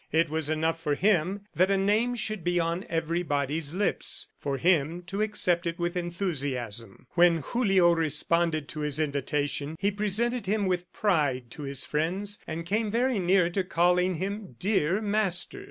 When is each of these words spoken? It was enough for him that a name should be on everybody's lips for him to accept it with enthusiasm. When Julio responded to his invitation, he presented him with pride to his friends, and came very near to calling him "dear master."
It 0.11 0.29
was 0.31 0.49
enough 0.49 0.81
for 0.81 0.95
him 0.95 1.41
that 1.53 1.69
a 1.69 1.77
name 1.77 2.15
should 2.15 2.43
be 2.43 2.59
on 2.59 2.85
everybody's 2.89 3.71
lips 3.71 4.29
for 4.39 4.57
him 4.57 5.03
to 5.03 5.21
accept 5.21 5.67
it 5.67 5.77
with 5.77 5.95
enthusiasm. 5.95 7.05
When 7.11 7.41
Julio 7.41 7.91
responded 7.91 8.67
to 8.69 8.79
his 8.79 8.99
invitation, 8.99 9.75
he 9.77 9.91
presented 9.91 10.47
him 10.47 10.65
with 10.65 10.91
pride 10.91 11.51
to 11.51 11.61
his 11.61 11.85
friends, 11.85 12.39
and 12.47 12.65
came 12.65 12.89
very 12.89 13.19
near 13.19 13.51
to 13.51 13.63
calling 13.63 14.15
him 14.15 14.55
"dear 14.57 15.01
master." 15.01 15.59